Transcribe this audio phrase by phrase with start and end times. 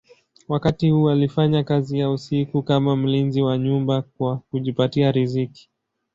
[0.47, 5.69] Wakati huu alifanya kazi ya usiku kama mlinzi wa nyumba kwa kujipatia riziki.